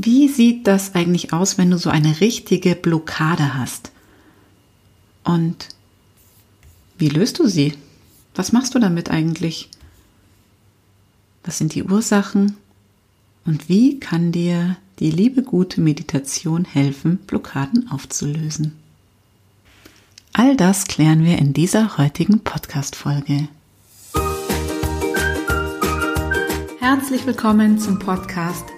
[0.00, 3.90] Wie sieht das eigentlich aus, wenn du so eine richtige Blockade hast?
[5.24, 5.70] Und
[6.98, 7.74] wie löst du sie?
[8.36, 9.68] Was machst du damit eigentlich?
[11.42, 12.56] Was sind die Ursachen?
[13.44, 18.74] Und wie kann dir die liebe gute Meditation helfen, Blockaden aufzulösen?
[20.32, 23.48] All das klären wir in dieser heutigen Podcast-Folge.
[26.78, 28.77] Herzlich willkommen zum Podcast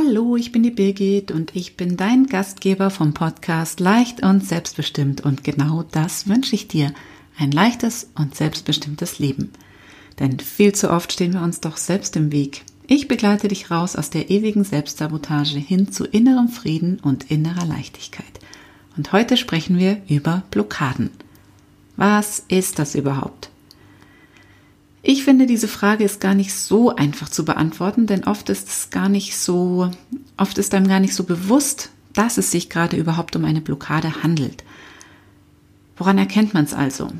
[0.00, 5.22] Hallo, ich bin die Birgit und ich bin dein Gastgeber vom Podcast Leicht und Selbstbestimmt
[5.22, 6.92] und genau das wünsche ich dir,
[7.36, 9.50] ein leichtes und selbstbestimmtes Leben.
[10.20, 12.62] Denn viel zu oft stehen wir uns doch selbst im Weg.
[12.86, 18.38] Ich begleite dich raus aus der ewigen Selbstsabotage hin zu innerem Frieden und innerer Leichtigkeit.
[18.96, 21.10] Und heute sprechen wir über Blockaden.
[21.96, 23.50] Was ist das überhaupt?
[25.10, 28.90] Ich finde, diese Frage ist gar nicht so einfach zu beantworten, denn oft ist es
[28.90, 29.90] gar nicht so,
[30.36, 34.22] oft ist einem gar nicht so bewusst, dass es sich gerade überhaupt um eine Blockade
[34.22, 34.64] handelt.
[35.96, 37.10] Woran erkennt man es also?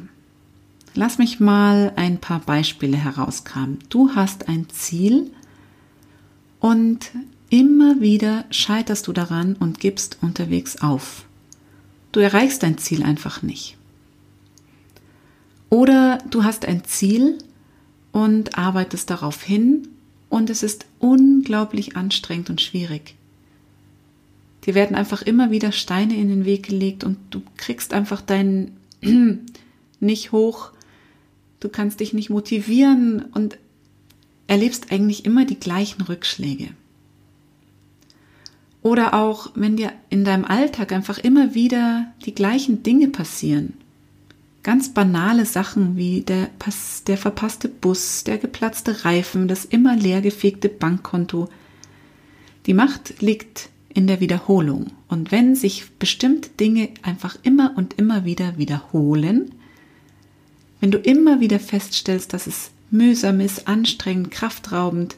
[0.92, 3.78] Lass mich mal ein paar Beispiele herauskramen.
[3.88, 5.30] Du hast ein Ziel
[6.60, 7.10] und
[7.48, 11.24] immer wieder scheiterst du daran und gibst unterwegs auf.
[12.12, 13.78] Du erreichst dein Ziel einfach nicht.
[15.70, 17.38] Oder du hast ein Ziel
[18.18, 19.86] und arbeitest darauf hin
[20.28, 23.14] und es ist unglaublich anstrengend und schwierig.
[24.64, 28.76] Dir werden einfach immer wieder Steine in den Weg gelegt und du kriegst einfach deinen
[30.00, 30.72] nicht hoch,
[31.60, 33.56] du kannst dich nicht motivieren und
[34.48, 36.70] erlebst eigentlich immer die gleichen Rückschläge.
[38.82, 43.74] Oder auch, wenn dir in deinem Alltag einfach immer wieder die gleichen Dinge passieren.
[44.62, 46.50] Ganz banale Sachen wie der,
[47.06, 51.48] der verpasste Bus, der geplatzte Reifen, das immer leergefegte Bankkonto.
[52.66, 54.88] Die Macht liegt in der Wiederholung.
[55.08, 59.52] Und wenn sich bestimmte Dinge einfach immer und immer wieder wiederholen,
[60.80, 65.16] wenn du immer wieder feststellst, dass es mühsam ist, anstrengend, kraftraubend,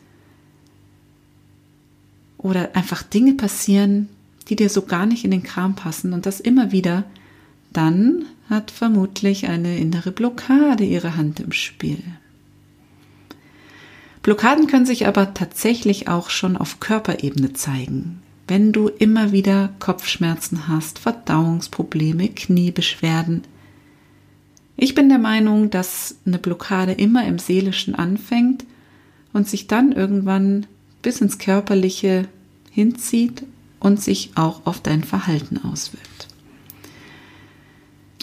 [2.43, 4.09] oder einfach Dinge passieren,
[4.49, 7.05] die dir so gar nicht in den Kram passen und das immer wieder,
[7.73, 12.03] dann hat vermutlich eine innere Blockade ihre Hand im Spiel.
[14.23, 18.21] Blockaden können sich aber tatsächlich auch schon auf Körperebene zeigen.
[18.47, 23.43] Wenn du immer wieder Kopfschmerzen hast, Verdauungsprobleme, Kniebeschwerden.
[24.77, 28.65] Ich bin der Meinung, dass eine Blockade immer im Seelischen anfängt
[29.33, 30.67] und sich dann irgendwann
[31.01, 32.27] bis ins Körperliche
[32.71, 33.45] hinzieht
[33.79, 36.30] und sich auch auf dein Verhalten auswirkt.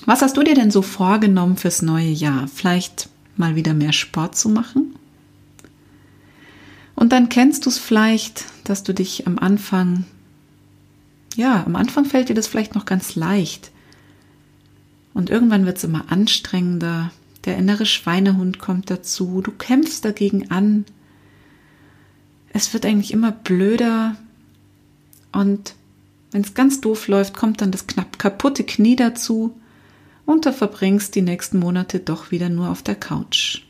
[0.07, 2.47] Was hast du dir denn so vorgenommen fürs neue Jahr?
[2.47, 4.95] Vielleicht mal wieder mehr Sport zu machen?
[6.95, 10.05] Und dann kennst du es vielleicht, dass du dich am Anfang,
[11.35, 13.69] ja, am Anfang fällt dir das vielleicht noch ganz leicht.
[15.13, 17.11] Und irgendwann wird es immer anstrengender.
[17.45, 19.41] Der innere Schweinehund kommt dazu.
[19.41, 20.85] Du kämpfst dagegen an
[22.57, 24.15] es wird eigentlich immer blöder
[25.31, 25.75] und
[26.31, 29.55] wenn es ganz doof läuft, kommt dann das knapp kaputte Knie dazu
[30.27, 33.63] und du verbringst die nächsten Monate doch wieder nur auf der Couch.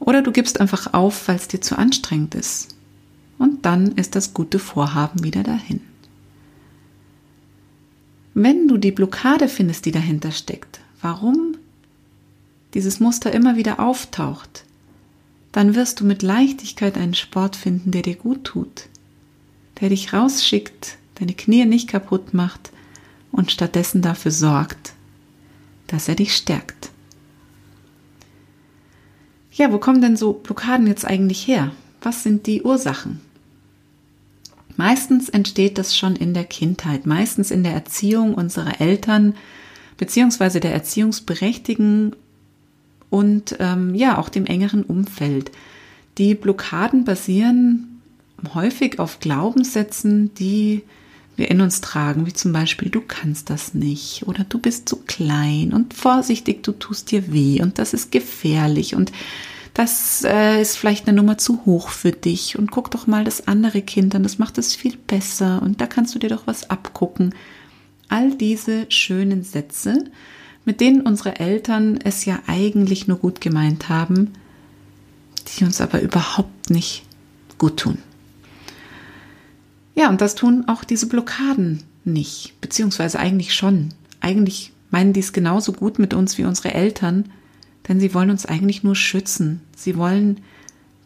[0.00, 2.76] Oder du gibst einfach auf, weil es dir zu anstrengend ist.
[3.38, 5.80] Und dann ist das gute Vorhaben wieder dahin.
[8.34, 11.56] Wenn du die Blockade findest, die dahinter steckt, warum
[12.74, 14.64] dieses Muster immer wieder auftaucht,
[15.52, 18.88] dann wirst du mit Leichtigkeit einen Sport finden, der dir gut tut,
[19.80, 22.72] der dich rausschickt, deine Knie nicht kaputt macht
[23.30, 24.94] und stattdessen dafür sorgt,
[25.92, 26.90] dass er dich stärkt.
[29.52, 31.70] Ja, wo kommen denn so Blockaden jetzt eigentlich her?
[32.00, 33.20] Was sind die Ursachen?
[34.76, 39.34] Meistens entsteht das schon in der Kindheit, meistens in der Erziehung unserer Eltern
[39.98, 42.16] beziehungsweise der Erziehungsberechtigten
[43.10, 45.52] und ähm, ja auch dem engeren Umfeld.
[46.16, 48.00] Die Blockaden basieren
[48.54, 50.82] häufig auf Glaubenssätzen, die
[51.36, 54.96] wir in uns tragen, wie zum Beispiel du kannst das nicht oder du bist zu
[54.96, 59.12] klein und vorsichtig, du tust dir weh und das ist gefährlich und
[59.74, 63.48] das äh, ist vielleicht eine Nummer zu hoch für dich und guck doch mal das
[63.48, 66.68] andere Kind an, das macht es viel besser und da kannst du dir doch was
[66.68, 67.34] abgucken.
[68.08, 70.04] All diese schönen Sätze,
[70.66, 74.34] mit denen unsere Eltern es ja eigentlich nur gut gemeint haben,
[75.48, 77.04] die uns aber überhaupt nicht
[77.56, 77.98] gut tun.
[79.94, 83.90] Ja, und das tun auch diese Blockaden nicht, beziehungsweise eigentlich schon.
[84.20, 87.30] Eigentlich meinen die es genauso gut mit uns wie unsere Eltern,
[87.88, 89.60] denn sie wollen uns eigentlich nur schützen.
[89.76, 90.40] Sie wollen,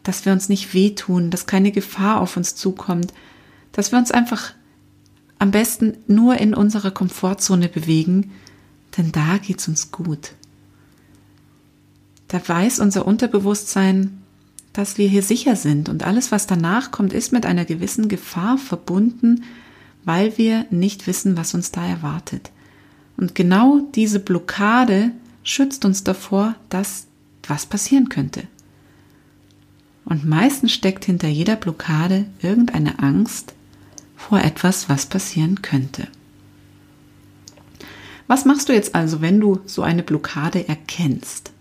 [0.03, 3.13] dass wir uns nicht wehtun, dass keine Gefahr auf uns zukommt,
[3.71, 4.53] dass wir uns einfach
[5.39, 8.31] am besten nur in unserer Komfortzone bewegen,
[8.97, 10.33] denn da geht's uns gut.
[12.27, 14.21] Da weiß unser Unterbewusstsein,
[14.77, 18.59] dass wir hier sicher sind und alles, was danach kommt, ist mit einer gewissen Gefahr
[18.59, 19.43] verbunden,
[20.05, 22.51] weil wir nicht wissen, was uns da erwartet.
[23.17, 27.07] Und genau diese Blockade schützt uns davor, dass
[27.47, 28.43] was passieren könnte.
[30.05, 33.55] Und meistens steckt hinter jeder Blockade irgendeine Angst
[34.15, 36.07] vor etwas, was passieren könnte.
[38.27, 41.51] Was machst du jetzt also, wenn du so eine Blockade erkennst?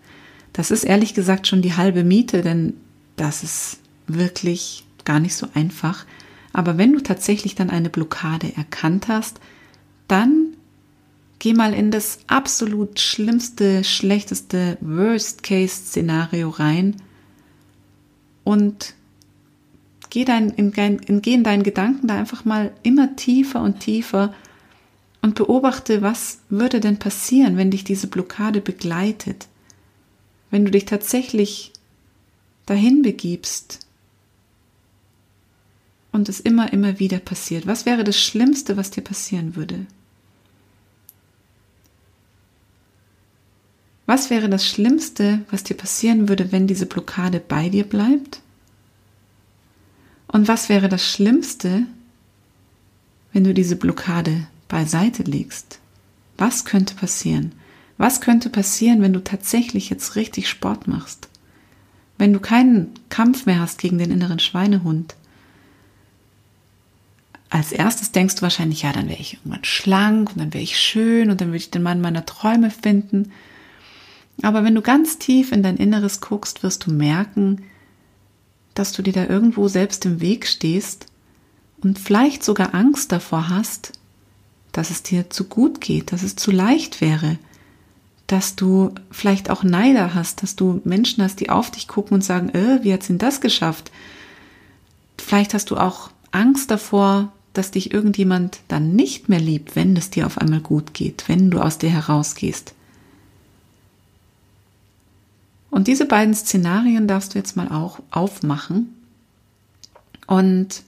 [0.53, 2.75] Das ist ehrlich gesagt schon die halbe Miete, denn
[3.17, 6.05] das ist wirklich gar nicht so einfach.
[6.53, 9.41] Aber wenn du tatsächlich dann eine Blockade erkannt hast,
[10.09, 10.55] dann
[11.39, 16.97] geh mal in das absolut schlimmste, schlechteste Worst-Case-Szenario rein
[18.45, 18.95] und
[20.11, 24.33] geh, dein, in, in, geh in deinen Gedanken da einfach mal immer tiefer und tiefer
[25.21, 29.49] und beobachte, was würde denn passieren, wenn dich diese Blockade begleitet,
[30.51, 31.73] wenn du dich tatsächlich
[32.67, 33.87] dahin begibst
[36.13, 37.67] und es immer, immer wieder passiert.
[37.67, 39.87] Was wäre das Schlimmste, was dir passieren würde?
[44.07, 48.41] Was wäre das Schlimmste, was dir passieren würde, wenn diese Blockade bei dir bleibt?
[50.29, 51.87] Und was wäre das Schlimmste,
[53.33, 55.81] wenn du diese Blockade beiseite legst?
[56.37, 57.53] Was könnte passieren?
[57.99, 61.29] Was könnte passieren, wenn du tatsächlich jetzt richtig Sport machst?
[62.19, 65.15] Wenn du keinen Kampf mehr hast gegen den inneren Schweinehund?
[67.49, 70.79] Als erstes denkst du wahrscheinlich, ja, dann wäre ich irgendwann schlank und dann wäre ich
[70.79, 73.33] schön und dann würde ich den Mann meiner Träume finden.
[74.43, 77.63] Aber wenn du ganz tief in dein Inneres guckst, wirst du merken,
[78.75, 81.07] dass du dir da irgendwo selbst im Weg stehst
[81.83, 83.93] und vielleicht sogar Angst davor hast,
[84.73, 87.39] dass es dir zu gut geht, dass es zu leicht wäre,
[88.27, 92.25] dass du vielleicht auch Neider hast, dass du Menschen hast, die auf dich gucken und
[92.25, 93.93] sagen, äh, wie hat sie denn das geschafft?
[95.19, 100.11] Vielleicht hast du auch Angst davor, dass dich irgendjemand dann nicht mehr liebt, wenn es
[100.11, 102.75] dir auf einmal gut geht, wenn du aus dir herausgehst.
[105.71, 108.95] Und diese beiden Szenarien darfst du jetzt mal auch aufmachen
[110.27, 110.83] und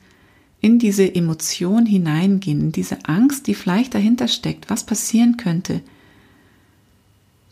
[0.61, 5.82] in diese Emotion hineingehen, in diese Angst, die vielleicht dahinter steckt, was passieren könnte,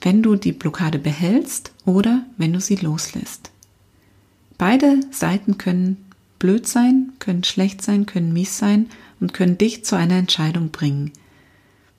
[0.00, 3.50] wenn du die Blockade behältst oder wenn du sie loslässt.
[4.58, 6.04] Beide Seiten können
[6.38, 8.87] blöd sein, können schlecht sein, können mies sein
[9.20, 11.12] und können dich zu einer Entscheidung bringen.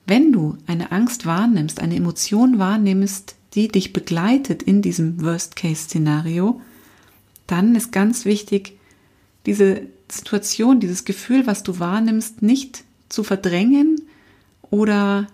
[0.06, 6.60] Wenn du eine Angst wahrnimmst, eine Emotion wahrnimmst, die dich begleitet in diesem Worst-Case-Szenario,
[7.46, 8.78] dann ist ganz wichtig,
[9.46, 14.00] diese Situation, dieses Gefühl, was du wahrnimmst, nicht zu verdrängen
[14.70, 15.26] oder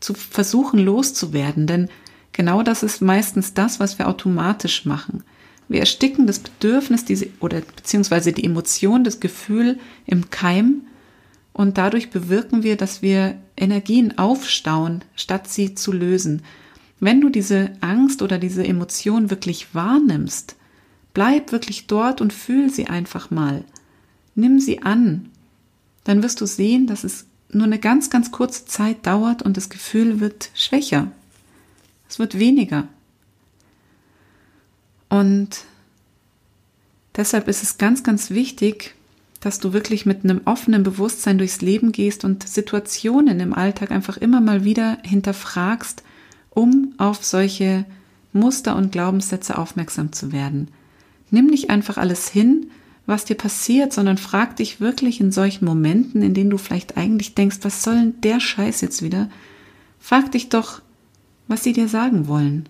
[0.00, 1.88] zu versuchen loszuwerden, denn
[2.32, 5.24] genau das ist meistens das, was wir automatisch machen.
[5.68, 10.82] Wir ersticken das Bedürfnis diese, oder beziehungsweise die Emotion, das Gefühl im Keim
[11.52, 16.42] und dadurch bewirken wir, dass wir Energien aufstauen, statt sie zu lösen.
[17.00, 20.56] Wenn du diese Angst oder diese Emotion wirklich wahrnimmst,
[21.14, 23.64] bleib wirklich dort und fühl sie einfach mal.
[24.34, 25.30] Nimm sie an.
[26.04, 29.68] Dann wirst du sehen, dass es nur eine ganz, ganz kurze Zeit dauert und das
[29.68, 31.10] Gefühl wird schwächer.
[32.08, 32.88] Es wird weniger.
[35.08, 35.64] Und
[37.16, 38.94] deshalb ist es ganz, ganz wichtig,
[39.40, 44.16] dass du wirklich mit einem offenen Bewusstsein durchs Leben gehst und Situationen im Alltag einfach
[44.16, 46.02] immer mal wieder hinterfragst,
[46.50, 47.84] um auf solche
[48.32, 50.68] Muster und Glaubenssätze aufmerksam zu werden.
[51.30, 52.70] Nimm nicht einfach alles hin,
[53.06, 57.34] was dir passiert, sondern frag dich wirklich in solchen Momenten, in denen du vielleicht eigentlich
[57.34, 59.30] denkst, was soll denn der Scheiß jetzt wieder?
[60.00, 60.82] Frag dich doch,
[61.48, 62.68] was sie dir sagen wollen.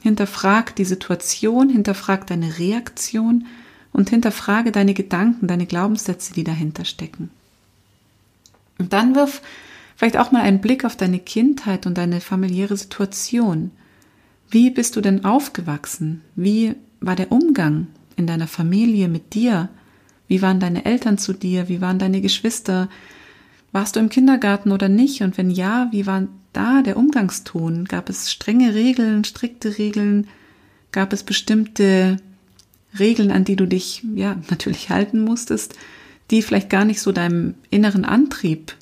[0.00, 3.46] Hinterfrag die Situation, hinterfrag deine Reaktion
[3.92, 7.30] und hinterfrage deine Gedanken, deine Glaubenssätze, die dahinter stecken.
[8.78, 9.42] Und dann wirf
[10.00, 13.70] Vielleicht auch mal einen Blick auf deine Kindheit und deine familiäre Situation.
[14.48, 16.22] Wie bist du denn aufgewachsen?
[16.36, 17.88] Wie war der Umgang
[18.20, 19.68] in deiner Familie mit dir?
[20.28, 21.68] Wie waren deine Eltern zu dir?
[21.68, 22.88] Wie waren deine Geschwister?
[23.72, 25.22] Warst du im Kindergarten oder nicht?
[25.22, 27.86] Und wenn ja, wie war da der Umgangston?
[27.86, 30.28] Gab es strenge Regeln, strikte Regeln?
[30.92, 32.18] Gab es bestimmte
[32.98, 35.74] Regeln, an die du dich ja natürlich halten musstest,
[36.30, 38.76] die vielleicht gar nicht so deinem inneren Antrieb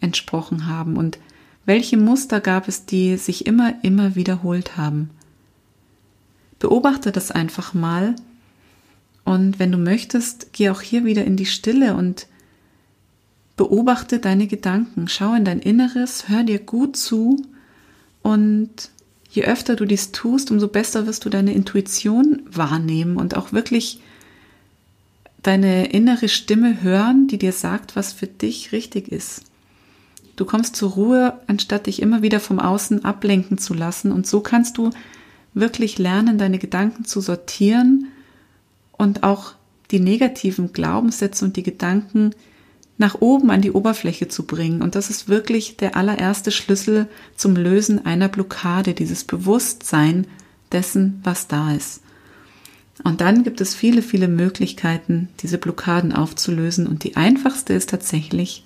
[0.00, 0.96] entsprochen haben?
[0.96, 1.18] Und
[1.64, 5.10] welche Muster gab es, die sich immer, immer wiederholt haben?
[6.58, 8.16] Beobachte das einfach mal
[9.24, 12.26] und wenn du möchtest, geh auch hier wieder in die Stille und
[13.56, 15.08] beobachte deine Gedanken.
[15.08, 17.42] Schau in dein Inneres, hör dir gut zu
[18.22, 18.90] und
[19.30, 24.00] je öfter du dies tust, umso besser wirst du deine Intuition wahrnehmen und auch wirklich
[25.42, 29.42] deine innere Stimme hören, die dir sagt, was für dich richtig ist.
[30.36, 34.10] Du kommst zur Ruhe, anstatt dich immer wieder vom Außen ablenken zu lassen.
[34.10, 34.90] Und so kannst du
[35.52, 38.08] wirklich lernen, deine Gedanken zu sortieren
[39.04, 39.52] und auch
[39.90, 42.34] die negativen Glaubenssätze und die Gedanken
[42.96, 44.82] nach oben an die Oberfläche zu bringen.
[44.82, 50.26] Und das ist wirklich der allererste Schlüssel zum Lösen einer Blockade, dieses Bewusstsein
[50.72, 52.00] dessen, was da ist.
[53.02, 56.86] Und dann gibt es viele, viele Möglichkeiten, diese Blockaden aufzulösen.
[56.86, 58.64] Und die einfachste ist tatsächlich,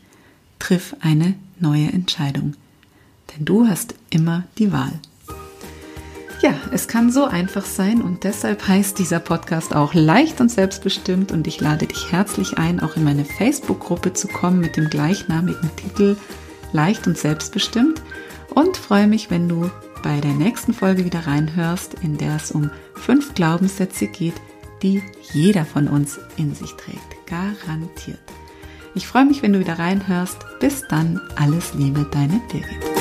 [0.58, 2.54] triff eine neue Entscheidung.
[3.34, 4.92] Denn du hast immer die Wahl.
[6.40, 11.32] Ja, es kann so einfach sein und deshalb heißt dieser Podcast auch leicht und selbstbestimmt
[11.32, 15.70] und ich lade dich herzlich ein, auch in meine Facebook-Gruppe zu kommen mit dem gleichnamigen
[15.74, 16.16] Titel
[16.72, 18.02] Leicht und selbstbestimmt
[18.54, 19.68] und freue mich, wenn du
[20.04, 24.34] bei der nächsten Folge wieder reinhörst, in der es um fünf Glaubenssätze geht,
[24.82, 25.02] die
[25.32, 27.26] jeder von uns in sich trägt.
[27.26, 28.20] Garantiert.
[28.94, 30.38] Ich freue mich, wenn du wieder reinhörst.
[30.60, 32.97] Bis dann, alles Liebe, deine Birgit.